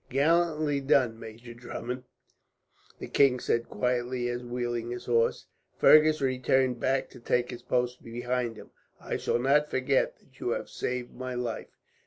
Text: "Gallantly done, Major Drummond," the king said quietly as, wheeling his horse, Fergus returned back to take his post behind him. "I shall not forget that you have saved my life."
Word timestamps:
"Gallantly 0.09 0.79
done, 0.81 1.19
Major 1.19 1.53
Drummond," 1.53 2.05
the 2.97 3.05
king 3.05 3.39
said 3.39 3.69
quietly 3.69 4.29
as, 4.29 4.41
wheeling 4.43 4.89
his 4.89 5.05
horse, 5.05 5.45
Fergus 5.77 6.21
returned 6.21 6.79
back 6.79 7.07
to 7.11 7.19
take 7.19 7.51
his 7.51 7.61
post 7.61 8.03
behind 8.03 8.57
him. 8.57 8.71
"I 8.99 9.17
shall 9.17 9.37
not 9.37 9.69
forget 9.69 10.17
that 10.17 10.39
you 10.39 10.49
have 10.53 10.69
saved 10.69 11.13
my 11.13 11.35
life." 11.35 11.77